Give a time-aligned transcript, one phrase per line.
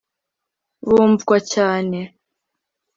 [0.87, 1.99] bumvwa cyane